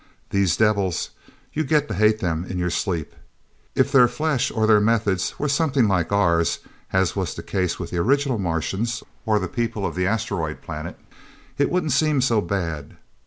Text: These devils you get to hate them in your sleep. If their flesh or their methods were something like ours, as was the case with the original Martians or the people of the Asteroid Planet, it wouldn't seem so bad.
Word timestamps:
These 0.31 0.57
devils 0.57 1.11
you 1.53 1.63
get 1.63 1.87
to 1.87 1.93
hate 1.93 2.21
them 2.21 2.43
in 2.43 2.57
your 2.57 2.71
sleep. 2.71 3.13
If 3.75 3.91
their 3.91 4.07
flesh 4.07 4.49
or 4.49 4.65
their 4.65 4.81
methods 4.81 5.37
were 5.37 5.47
something 5.47 5.87
like 5.87 6.11
ours, 6.11 6.57
as 6.91 7.15
was 7.15 7.35
the 7.35 7.43
case 7.43 7.77
with 7.77 7.91
the 7.91 7.99
original 7.99 8.39
Martians 8.39 9.03
or 9.27 9.37
the 9.37 9.47
people 9.47 9.85
of 9.85 9.93
the 9.93 10.07
Asteroid 10.07 10.63
Planet, 10.63 10.97
it 11.59 11.69
wouldn't 11.69 11.91
seem 11.91 12.19
so 12.19 12.41
bad. 12.41 12.97